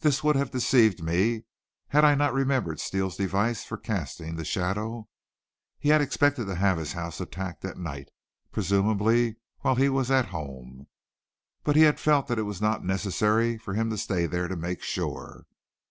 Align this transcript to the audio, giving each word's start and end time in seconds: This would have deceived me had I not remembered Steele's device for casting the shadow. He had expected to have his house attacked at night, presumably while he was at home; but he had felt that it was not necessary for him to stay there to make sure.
This 0.00 0.22
would 0.22 0.36
have 0.36 0.50
deceived 0.50 1.02
me 1.02 1.46
had 1.88 2.04
I 2.04 2.14
not 2.14 2.34
remembered 2.34 2.78
Steele's 2.80 3.16
device 3.16 3.64
for 3.64 3.78
casting 3.78 4.36
the 4.36 4.44
shadow. 4.44 5.08
He 5.78 5.88
had 5.88 6.02
expected 6.02 6.44
to 6.48 6.56
have 6.56 6.76
his 6.76 6.92
house 6.92 7.18
attacked 7.18 7.64
at 7.64 7.78
night, 7.78 8.10
presumably 8.52 9.36
while 9.60 9.76
he 9.76 9.88
was 9.88 10.10
at 10.10 10.26
home; 10.26 10.86
but 11.62 11.76
he 11.76 11.82
had 11.84 11.98
felt 11.98 12.26
that 12.26 12.38
it 12.38 12.42
was 12.42 12.60
not 12.60 12.84
necessary 12.84 13.56
for 13.56 13.72
him 13.72 13.88
to 13.88 13.96
stay 13.96 14.26
there 14.26 14.48
to 14.48 14.54
make 14.56 14.82
sure. 14.82 15.46